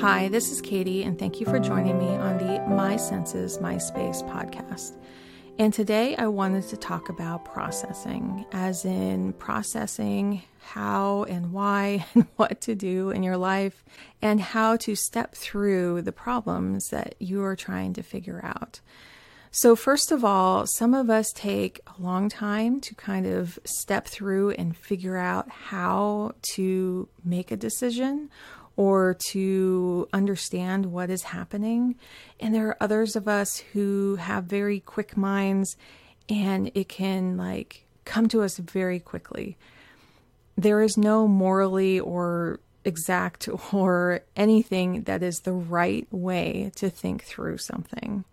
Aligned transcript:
Hi, 0.00 0.28
this 0.28 0.50
is 0.50 0.62
Katie, 0.62 1.02
and 1.02 1.18
thank 1.18 1.40
you 1.40 1.46
for 1.46 1.60
joining 1.60 1.98
me 1.98 2.08
on 2.08 2.38
the 2.38 2.58
My 2.74 2.96
Senses, 2.96 3.60
My 3.60 3.76
Space 3.76 4.22
podcast. 4.22 4.96
And 5.58 5.74
today 5.74 6.16
I 6.16 6.26
wanted 6.26 6.66
to 6.68 6.78
talk 6.78 7.10
about 7.10 7.44
processing, 7.44 8.46
as 8.50 8.86
in 8.86 9.34
processing 9.34 10.40
how 10.62 11.24
and 11.24 11.52
why 11.52 12.06
and 12.14 12.26
what 12.36 12.62
to 12.62 12.74
do 12.74 13.10
in 13.10 13.22
your 13.22 13.36
life, 13.36 13.84
and 14.22 14.40
how 14.40 14.78
to 14.78 14.94
step 14.94 15.34
through 15.34 16.00
the 16.00 16.12
problems 16.12 16.88
that 16.88 17.14
you 17.18 17.42
are 17.44 17.54
trying 17.54 17.92
to 17.92 18.02
figure 18.02 18.40
out. 18.42 18.80
So, 19.52 19.76
first 19.76 20.12
of 20.12 20.24
all, 20.24 20.64
some 20.66 20.94
of 20.94 21.10
us 21.10 21.30
take 21.34 21.80
a 21.86 22.00
long 22.00 22.30
time 22.30 22.80
to 22.80 22.94
kind 22.94 23.26
of 23.26 23.58
step 23.64 24.06
through 24.06 24.52
and 24.52 24.74
figure 24.74 25.18
out 25.18 25.50
how 25.50 26.36
to 26.54 27.08
make 27.22 27.50
a 27.50 27.56
decision 27.56 28.30
or 28.80 29.12
to 29.12 30.08
understand 30.10 30.86
what 30.86 31.10
is 31.10 31.22
happening. 31.22 31.94
And 32.40 32.54
there 32.54 32.68
are 32.68 32.82
others 32.82 33.14
of 33.14 33.28
us 33.28 33.58
who 33.74 34.16
have 34.16 34.44
very 34.44 34.80
quick 34.80 35.18
minds 35.18 35.76
and 36.30 36.70
it 36.74 36.88
can 36.88 37.36
like 37.36 37.84
come 38.06 38.26
to 38.28 38.40
us 38.40 38.56
very 38.56 38.98
quickly. 38.98 39.58
There 40.56 40.80
is 40.80 40.96
no 40.96 41.28
morally 41.28 42.00
or 42.00 42.60
exact 42.82 43.50
or 43.74 44.22
anything 44.34 45.02
that 45.02 45.22
is 45.22 45.40
the 45.40 45.52
right 45.52 46.08
way 46.10 46.72
to 46.76 46.88
think 46.88 47.24
through 47.24 47.58
something. 47.58 48.24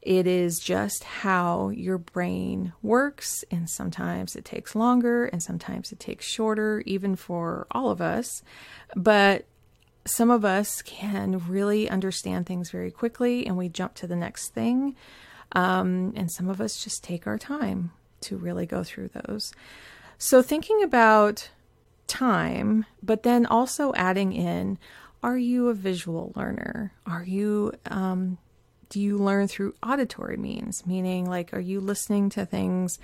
It 0.00 0.28
is 0.28 0.60
just 0.60 1.02
how 1.02 1.70
your 1.70 1.98
brain 1.98 2.72
works, 2.80 3.44
and 3.50 3.68
sometimes 3.68 4.36
it 4.36 4.44
takes 4.44 4.76
longer 4.76 5.24
and 5.26 5.42
sometimes 5.42 5.90
it 5.90 5.98
takes 5.98 6.24
shorter, 6.24 6.84
even 6.86 7.16
for 7.16 7.66
all 7.72 7.90
of 7.90 8.00
us. 8.00 8.44
But 8.94 9.46
some 10.06 10.30
of 10.30 10.44
us 10.44 10.82
can 10.82 11.42
really 11.48 11.88
understand 11.90 12.46
things 12.46 12.70
very 12.70 12.90
quickly 12.90 13.46
and 13.46 13.56
we 13.56 13.68
jump 13.68 13.94
to 13.96 14.06
the 14.06 14.16
next 14.16 14.54
thing. 14.54 14.96
Um, 15.52 16.12
and 16.16 16.30
some 16.30 16.48
of 16.48 16.60
us 16.60 16.82
just 16.82 17.04
take 17.04 17.26
our 17.26 17.38
time 17.38 17.92
to 18.22 18.36
really 18.36 18.66
go 18.66 18.82
through 18.82 19.10
those. 19.26 19.52
So, 20.18 20.42
thinking 20.42 20.82
about 20.82 21.50
time, 22.06 22.86
but 23.02 23.22
then 23.22 23.46
also 23.46 23.92
adding 23.94 24.32
in 24.32 24.78
are 25.22 25.38
you 25.38 25.68
a 25.68 25.74
visual 25.74 26.32
learner? 26.36 26.92
Are 27.06 27.24
you 27.24 27.72
um, 27.86 28.38
do 28.88 29.00
you 29.00 29.18
learn 29.18 29.48
through 29.48 29.74
auditory 29.82 30.36
means? 30.36 30.86
Meaning, 30.86 31.28
like, 31.28 31.52
are 31.52 31.60
you 31.60 31.80
listening 31.80 32.30
to 32.30 32.46
things 32.46 32.98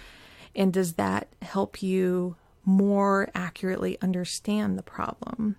and 0.54 0.72
does 0.72 0.94
that 0.94 1.28
help 1.40 1.82
you 1.82 2.36
more 2.64 3.28
accurately 3.34 4.00
understand 4.00 4.78
the 4.78 4.82
problem? 4.82 5.56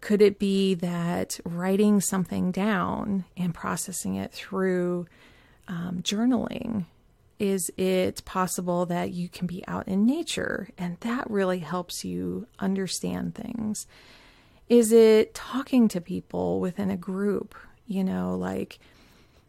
Could 0.00 0.22
it 0.22 0.38
be 0.38 0.74
that 0.74 1.40
writing 1.44 2.00
something 2.00 2.52
down 2.52 3.24
and 3.36 3.52
processing 3.52 4.14
it 4.14 4.32
through 4.32 5.06
um, 5.66 6.00
journaling? 6.02 6.86
Is 7.38 7.70
it 7.76 8.24
possible 8.24 8.86
that 8.86 9.12
you 9.12 9.28
can 9.28 9.46
be 9.46 9.64
out 9.68 9.86
in 9.86 10.06
nature 10.06 10.70
and 10.76 10.98
that 11.00 11.30
really 11.30 11.60
helps 11.60 12.04
you 12.04 12.46
understand 12.58 13.34
things? 13.34 13.86
Is 14.68 14.92
it 14.92 15.34
talking 15.34 15.88
to 15.88 16.00
people 16.00 16.60
within 16.60 16.90
a 16.90 16.96
group? 16.96 17.54
You 17.86 18.04
know, 18.04 18.36
like, 18.36 18.78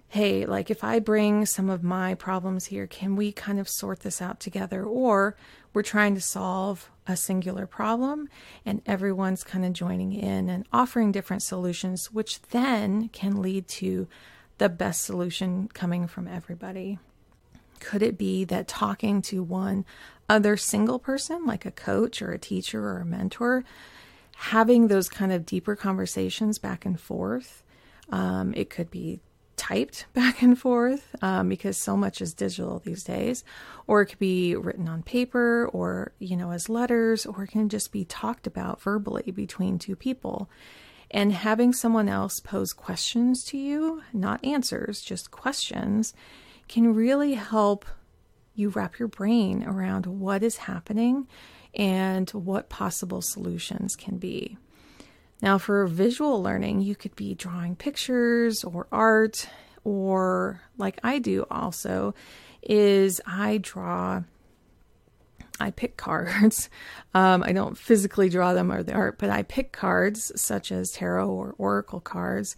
hey, 0.08 0.46
like 0.46 0.70
if 0.72 0.84
I 0.84 1.00
bring 1.00 1.46
some 1.46 1.70
of 1.70 1.84
my 1.84 2.16
problems 2.16 2.66
here, 2.66 2.88
can 2.88 3.16
we 3.16 3.32
kind 3.32 3.60
of 3.60 3.68
sort 3.68 4.00
this 4.02 4.22
out 4.22 4.40
together? 4.40 4.84
Or 4.84 5.36
we're 5.74 5.84
trying 5.84 6.16
to 6.16 6.22
solve 6.22 6.90
a 7.08 7.16
singular 7.16 7.66
problem 7.66 8.30
and 8.66 8.82
everyone's 8.86 9.44
kind 9.44 9.66
of 9.66 9.74
joining 9.74 10.14
in 10.14 10.50
and 10.50 10.66
offering 10.72 11.12
different 11.12 11.44
solutions, 11.44 12.12
which 12.12 12.42
then 12.44 13.10
can 13.10 13.42
lead 13.42 13.68
to 13.68 14.08
the 14.58 14.70
best 14.70 15.04
solution 15.04 15.70
coming 15.74 16.08
from 16.08 16.28
everybody. 16.28 17.00
Could 17.80 18.04
it 18.04 18.18
be 18.18 18.44
that 18.46 18.68
talking 18.68 19.22
to 19.24 19.42
one 19.42 19.86
other 20.28 20.58
single 20.58 21.00
person, 21.00 21.46
like 21.46 21.66
a 21.66 21.72
coach 21.72 22.22
or 22.22 22.32
a 22.32 22.40
teacher 22.40 22.84
or 22.84 23.00
a 23.00 23.06
mentor, 23.06 23.64
having 24.36 24.88
those 24.88 25.10
kind 25.10 25.32
of 25.32 25.46
deeper 25.46 25.76
conversations 25.76 26.60
back 26.60 26.86
and 26.86 27.00
forth? 27.00 27.64
Um, 28.10 28.54
it 28.56 28.70
could 28.70 28.92
be 28.92 29.22
typed 29.70 30.06
back 30.14 30.42
and 30.42 30.58
forth 30.58 31.16
um, 31.22 31.50
because 31.50 31.78
so 31.78 31.96
much 31.96 32.22
is 32.22 32.34
digital 32.34 32.80
these 32.80 33.04
days, 33.04 33.44
or 33.88 34.02
it 34.02 34.08
could 34.08 34.20
be 34.20 34.56
written 34.56 34.88
on 34.88 35.04
paper, 35.04 35.70
or 35.72 36.12
you 36.20 36.36
know 36.36 36.52
as 36.52 36.70
letters, 36.70 37.26
or 37.26 37.44
it 37.44 37.52
can 37.52 37.70
just 37.70 37.92
be 37.92 38.06
talked 38.06 38.48
about 38.48 38.82
verbally 38.82 39.32
between 39.32 39.78
two 39.78 39.96
people. 39.96 40.50
And 41.12 41.34
having 41.34 41.74
someone 41.74 42.08
else 42.08 42.40
pose 42.40 42.72
questions 42.72 43.44
to 43.46 43.58
you, 43.58 44.04
not 44.14 44.46
answers, 44.46 45.02
just 45.02 45.32
questions, 45.32 46.14
can 46.68 46.94
really 46.94 47.34
help 47.34 47.84
you 48.54 48.70
wrap 48.70 49.00
your 49.00 49.08
brain 49.08 49.64
around 49.64 50.06
what 50.06 50.44
is 50.44 50.58
happening 50.58 51.28
and 51.74 52.30
what 52.30 52.70
possible 52.70 53.24
solutions 53.24 53.96
can 53.96 54.18
be. 54.18 54.58
Now, 55.42 55.58
for 55.58 55.88
visual 55.88 56.42
learning, 56.44 56.82
you 56.82 56.96
could 56.96 57.16
be 57.16 57.34
drawing 57.34 57.76
pictures 57.76 58.64
or 58.64 58.88
art, 58.92 59.48
or 59.84 60.62
like 60.78 61.00
I 61.04 61.20
do 61.20 61.46
also, 61.50 62.14
is 62.62 63.22
I 63.26 63.58
draw, 63.58 64.24
I 65.60 65.72
pick 65.72 65.98
cards. 65.98 66.70
Um, 67.16 67.42
I 67.42 67.54
don't 67.54 67.76
physically 67.76 68.30
draw 68.30 68.54
them 68.54 68.72
or 68.72 68.84
the 68.84 68.94
art, 68.94 69.18
but 69.18 69.32
I 69.32 69.42
pick 69.42 69.72
cards 69.72 70.32
such 70.40 70.72
as 70.72 70.92
tarot 70.92 71.28
or 71.28 71.56
oracle 71.58 72.00
cards. 72.00 72.56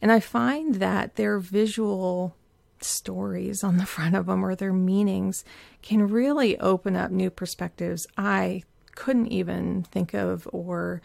And 0.00 0.10
I 0.10 0.18
find 0.18 0.76
that 0.76 1.16
their 1.16 1.38
visual 1.38 2.34
stories 2.80 3.62
on 3.62 3.76
the 3.76 3.84
front 3.94 4.16
of 4.16 4.24
them 4.24 4.46
or 4.46 4.54
their 4.54 4.72
meanings 4.72 5.44
can 5.82 6.08
really 6.08 6.58
open 6.58 6.96
up 6.96 7.10
new 7.10 7.28
perspectives 7.28 8.06
I 8.16 8.62
couldn't 8.94 9.26
even 9.26 9.82
think 9.82 10.14
of 10.14 10.48
or 10.52 11.02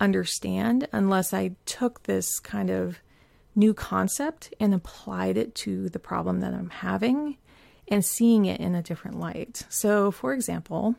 understand 0.00 0.88
unless 0.92 1.32
I 1.32 1.52
took 1.66 2.02
this 2.04 2.40
kind 2.40 2.70
of 2.70 2.98
new 3.54 3.74
concept 3.74 4.52
and 4.58 4.74
applied 4.74 5.36
it 5.36 5.54
to 5.54 5.88
the 5.88 5.98
problem 5.98 6.40
that 6.40 6.54
I'm 6.54 6.70
having 6.70 7.36
and 7.88 8.04
seeing 8.04 8.46
it 8.46 8.60
in 8.60 8.74
a 8.74 8.82
different 8.82 9.18
light. 9.18 9.66
So, 9.68 10.10
for 10.10 10.32
example, 10.32 10.94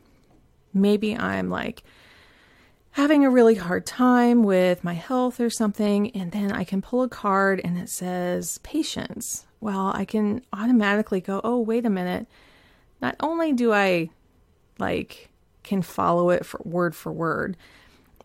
maybe 0.72 1.16
I'm 1.16 1.50
like 1.50 1.82
having 2.92 3.24
a 3.24 3.30
really 3.30 3.54
hard 3.54 3.86
time 3.86 4.42
with 4.42 4.84
my 4.84 4.92
health 4.92 5.40
or 5.40 5.48
something, 5.48 6.10
and 6.10 6.30
then 6.30 6.52
I 6.52 6.64
can 6.64 6.82
pull 6.82 7.02
a 7.02 7.08
card 7.08 7.60
and 7.64 7.78
it 7.78 7.88
says 7.88 8.58
patience. 8.58 9.46
Well, 9.60 9.92
I 9.94 10.04
can 10.04 10.42
automatically 10.52 11.20
go, 11.20 11.40
oh, 11.42 11.60
wait 11.60 11.86
a 11.86 11.90
minute. 11.90 12.26
Not 13.00 13.16
only 13.20 13.52
do 13.52 13.72
I 13.72 14.10
like 14.78 15.30
can 15.62 15.80
follow 15.80 16.30
it 16.30 16.44
for 16.44 16.60
word 16.64 16.94
for 16.94 17.12
word, 17.12 17.56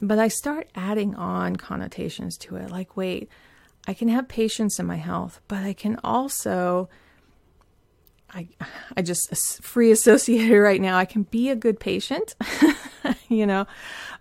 but 0.01 0.19
I 0.19 0.27
start 0.27 0.69
adding 0.75 1.15
on 1.15 1.55
connotations 1.55 2.37
to 2.39 2.55
it. 2.57 2.69
Like, 2.69 2.95
wait, 2.95 3.29
I 3.87 3.93
can 3.93 4.09
have 4.09 4.27
patience 4.27 4.79
in 4.79 4.85
my 4.85 4.97
health, 4.97 5.41
but 5.47 5.63
I 5.63 5.73
can 5.73 5.99
also, 6.03 6.89
I, 8.33 8.47
I 8.95 9.01
just 9.01 9.63
free 9.63 9.91
associated 9.91 10.57
right 10.61 10.81
now. 10.81 10.97
I 10.97 11.05
can 11.05 11.23
be 11.23 11.49
a 11.49 11.55
good 11.55 11.79
patient, 11.79 12.35
you 13.29 13.45
know, 13.45 13.65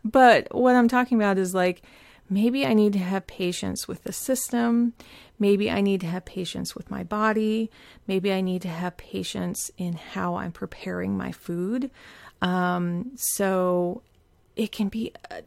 but 0.04 0.54
what 0.54 0.76
I'm 0.76 0.88
talking 0.88 1.18
about 1.18 1.38
is 1.38 1.54
like, 1.54 1.82
maybe 2.30 2.64
I 2.64 2.74
need 2.74 2.92
to 2.94 2.98
have 2.98 3.26
patience 3.26 3.86
with 3.86 4.04
the 4.04 4.12
system. 4.12 4.94
Maybe 5.38 5.70
I 5.70 5.80
need 5.80 6.00
to 6.00 6.06
have 6.06 6.24
patience 6.24 6.74
with 6.74 6.90
my 6.90 7.02
body. 7.02 7.70
Maybe 8.06 8.32
I 8.32 8.40
need 8.40 8.62
to 8.62 8.68
have 8.68 8.96
patience 8.96 9.70
in 9.76 9.94
how 9.94 10.36
I'm 10.36 10.52
preparing 10.52 11.16
my 11.16 11.32
food. 11.32 11.90
Um, 12.40 13.12
so 13.16 14.02
it 14.56 14.72
can 14.72 14.88
be 14.88 15.12
a, 15.30 15.42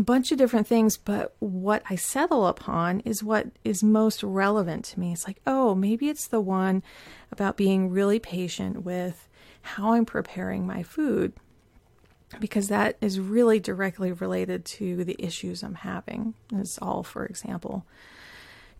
bunch 0.00 0.32
of 0.32 0.38
different 0.38 0.66
things, 0.66 0.96
but 0.96 1.34
what 1.38 1.82
I 1.88 1.94
settle 1.94 2.46
upon 2.46 3.00
is 3.00 3.22
what 3.22 3.46
is 3.62 3.82
most 3.82 4.22
relevant 4.22 4.84
to 4.86 5.00
me. 5.00 5.12
It's 5.12 5.26
like, 5.26 5.40
oh, 5.46 5.74
maybe 5.74 6.08
it's 6.08 6.26
the 6.26 6.40
one 6.40 6.82
about 7.30 7.56
being 7.56 7.90
really 7.90 8.18
patient 8.18 8.84
with 8.84 9.28
how 9.62 9.92
I'm 9.92 10.04
preparing 10.04 10.66
my 10.66 10.82
food, 10.82 11.32
because 12.40 12.68
that 12.68 12.96
is 13.00 13.20
really 13.20 13.60
directly 13.60 14.10
related 14.12 14.64
to 14.64 15.04
the 15.04 15.16
issues 15.18 15.62
I'm 15.62 15.76
having. 15.76 16.34
It's 16.52 16.78
all, 16.78 17.02
for 17.02 17.24
example. 17.24 17.86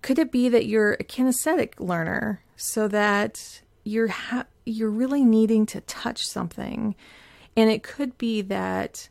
Could 0.03 0.19
it 0.19 0.33
be 0.33 0.49
that 0.49 0.67
you're 0.67 0.95
a 0.95 1.05
kinesthetic 1.05 1.79
learner 1.79 2.43
so 2.57 2.89
that 2.89 3.63
you're 3.85 4.09
ha- 4.09 4.47
you're 4.67 4.91
really 4.91 5.25
needing 5.25 5.67
to 5.67 5.81
touch 5.83 6.23
something, 6.23 6.95
and 7.57 7.71
it 7.71 7.83
could 7.83 8.19
be 8.19 8.43
that 8.43 9.09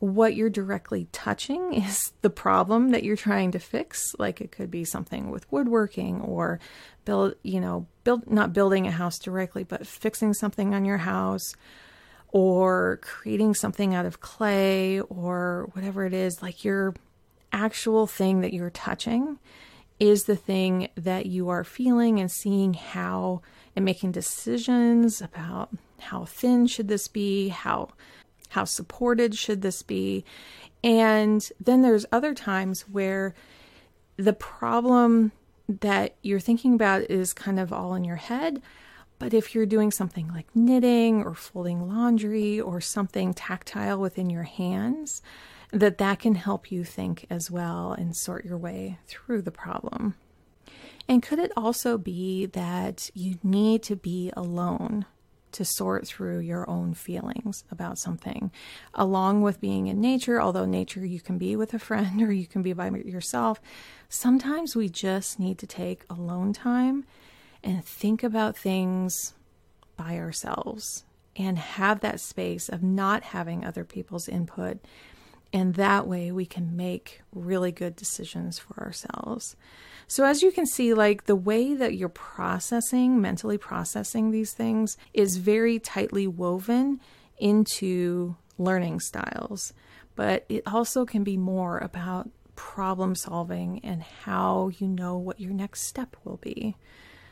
what 0.00 0.34
you're 0.34 0.50
directly 0.50 1.06
touching 1.12 1.74
is 1.74 2.12
the 2.22 2.30
problem 2.30 2.90
that 2.90 3.04
you're 3.04 3.16
trying 3.16 3.52
to 3.52 3.58
fix. 3.58 4.14
Like 4.18 4.40
it 4.40 4.50
could 4.50 4.70
be 4.70 4.84
something 4.84 5.30
with 5.30 5.50
woodworking 5.52 6.20
or 6.22 6.58
build, 7.04 7.34
you 7.42 7.60
know, 7.60 7.86
build 8.02 8.30
not 8.30 8.52
building 8.52 8.86
a 8.86 8.90
house 8.90 9.18
directly, 9.18 9.62
but 9.62 9.86
fixing 9.86 10.34
something 10.34 10.74
on 10.74 10.84
your 10.84 10.98
house 10.98 11.54
or 12.32 12.98
creating 13.02 13.54
something 13.54 13.94
out 13.94 14.06
of 14.06 14.20
clay 14.20 15.00
or 15.00 15.68
whatever 15.72 16.04
it 16.04 16.14
is. 16.14 16.42
Like 16.42 16.64
you're 16.64 16.94
actual 17.52 18.06
thing 18.06 18.40
that 18.40 18.52
you're 18.52 18.70
touching 18.70 19.38
is 19.98 20.24
the 20.24 20.36
thing 20.36 20.88
that 20.96 21.26
you 21.26 21.50
are 21.50 21.64
feeling 21.64 22.20
and 22.20 22.30
seeing 22.30 22.72
how 22.74 23.42
and 23.76 23.84
making 23.84 24.12
decisions 24.12 25.20
about 25.20 25.68
how 25.98 26.24
thin 26.24 26.66
should 26.66 26.88
this 26.88 27.06
be, 27.06 27.48
how 27.48 27.90
how 28.50 28.64
supported 28.64 29.34
should 29.34 29.62
this 29.62 29.82
be? 29.82 30.24
And 30.82 31.48
then 31.60 31.82
there's 31.82 32.06
other 32.12 32.34
times 32.34 32.82
where 32.82 33.34
the 34.16 34.32
problem 34.32 35.32
that 35.68 36.16
you're 36.22 36.40
thinking 36.40 36.74
about 36.74 37.02
is 37.10 37.32
kind 37.32 37.60
of 37.60 37.72
all 37.72 37.94
in 37.94 38.04
your 38.04 38.16
head. 38.16 38.60
But 39.18 39.34
if 39.34 39.54
you're 39.54 39.66
doing 39.66 39.90
something 39.90 40.28
like 40.28 40.54
knitting 40.54 41.22
or 41.22 41.34
folding 41.34 41.88
laundry 41.88 42.60
or 42.60 42.80
something 42.80 43.34
tactile 43.34 43.98
within 43.98 44.30
your 44.30 44.42
hands, 44.44 45.22
that 45.72 45.98
that 45.98 46.18
can 46.18 46.34
help 46.34 46.72
you 46.72 46.82
think 46.84 47.26
as 47.30 47.50
well 47.50 47.92
and 47.92 48.16
sort 48.16 48.44
your 48.44 48.58
way 48.58 48.98
through 49.06 49.42
the 49.42 49.52
problem. 49.52 50.16
And 51.08 51.22
could 51.22 51.38
it 51.38 51.52
also 51.56 51.98
be 51.98 52.46
that 52.46 53.10
you 53.14 53.38
need 53.42 53.82
to 53.84 53.94
be 53.96 54.32
alone 54.36 55.06
to 55.52 55.64
sort 55.64 56.06
through 56.06 56.40
your 56.40 56.68
own 56.68 56.94
feelings 56.94 57.64
about 57.70 57.98
something, 57.98 58.50
along 58.94 59.42
with 59.42 59.60
being 59.60 59.86
in 59.86 60.00
nature? 60.00 60.40
Although 60.40 60.66
nature 60.66 61.04
you 61.04 61.20
can 61.20 61.38
be 61.38 61.56
with 61.56 61.74
a 61.74 61.78
friend 61.78 62.22
or 62.26 62.32
you 62.32 62.46
can 62.46 62.62
be 62.62 62.72
by 62.72 62.90
yourself, 62.90 63.60
sometimes 64.08 64.76
we 64.76 64.88
just 64.88 65.38
need 65.38 65.58
to 65.58 65.66
take 65.66 66.04
alone 66.10 66.52
time 66.52 67.04
and 67.62 67.84
think 67.84 68.22
about 68.22 68.56
things 68.56 69.34
by 69.96 70.16
ourselves 70.16 71.04
and 71.36 71.58
have 71.58 72.00
that 72.00 72.20
space 72.20 72.68
of 72.68 72.82
not 72.82 73.22
having 73.22 73.64
other 73.64 73.84
people's 73.84 74.28
input 74.28 74.78
and 75.52 75.74
that 75.74 76.06
way 76.06 76.30
we 76.30 76.46
can 76.46 76.76
make 76.76 77.22
really 77.32 77.72
good 77.72 77.96
decisions 77.96 78.58
for 78.58 78.78
ourselves. 78.78 79.56
So, 80.06 80.24
as 80.24 80.42
you 80.42 80.50
can 80.50 80.66
see, 80.66 80.94
like 80.94 81.26
the 81.26 81.36
way 81.36 81.74
that 81.74 81.94
you're 81.94 82.08
processing, 82.08 83.20
mentally 83.20 83.58
processing 83.58 84.30
these 84.30 84.52
things 84.52 84.96
is 85.14 85.36
very 85.36 85.78
tightly 85.78 86.26
woven 86.26 87.00
into 87.38 88.36
learning 88.58 89.00
styles. 89.00 89.72
But 90.16 90.44
it 90.48 90.62
also 90.66 91.04
can 91.04 91.24
be 91.24 91.36
more 91.36 91.78
about 91.78 92.28
problem 92.56 93.14
solving 93.14 93.80
and 93.84 94.02
how 94.02 94.70
you 94.78 94.86
know 94.86 95.16
what 95.16 95.40
your 95.40 95.52
next 95.52 95.82
step 95.82 96.16
will 96.24 96.36
be. 96.38 96.76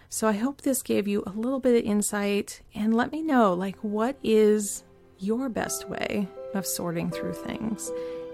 So, 0.08 0.26
I 0.26 0.32
hope 0.32 0.62
this 0.62 0.82
gave 0.82 1.06
you 1.06 1.22
a 1.26 1.30
little 1.30 1.60
bit 1.60 1.78
of 1.78 1.88
insight 1.88 2.62
and 2.74 2.94
let 2.94 3.12
me 3.12 3.22
know 3.22 3.54
like 3.54 3.76
what 3.82 4.16
is 4.22 4.82
your 5.18 5.48
best 5.48 5.88
way 5.88 6.28
of 6.54 6.66
sorting 6.66 7.10
through 7.10 7.34
things 7.34 7.90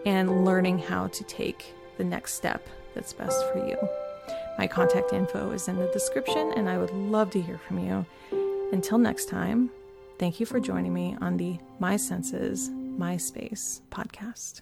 and 0.07 0.45
learning 0.45 0.79
how 0.79 1.09
to 1.09 1.25
take 1.25 1.75
the 1.97 2.05
next 2.05 2.35
step 2.35 2.67
that's 2.95 3.13
best 3.13 3.51
for 3.53 3.67
you. 3.67 3.77
My 4.59 4.67
contact 4.67 5.13
info 5.13 5.51
is 5.51 5.69
in 5.69 5.77
the 5.77 5.87
description, 5.89 6.53
and 6.57 6.69
I 6.69 6.79
would 6.79 6.93
love 6.93 7.31
to 7.31 7.41
hear 7.41 7.59
from 7.59 7.79
you. 7.79 8.07
Until 8.73 8.99
next 8.99 9.29
time, 9.29 9.71
thank 10.19 10.39
you 10.39 10.47
for 10.47 10.61
joining 10.61 10.95
me 10.95 11.17
on 11.21 11.37
the 11.37 11.59
My 11.81 11.97
Senses, 11.97 12.71
My 12.71 13.17
Space 13.17 13.83
podcast. 13.91 14.61